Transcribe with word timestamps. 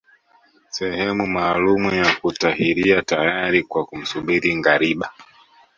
Sehemu 0.69 1.27
maalumu 1.27 1.91
ya 1.95 2.15
kutahiria 2.15 3.01
tayari 3.01 3.63
kwa 3.63 3.85
kumsubiri 3.85 4.55
ngariba 4.55 5.13